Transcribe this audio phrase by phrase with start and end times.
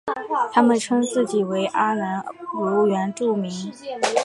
[0.51, 2.25] 他们称自己为阿男
[2.57, 3.71] 姑原住民。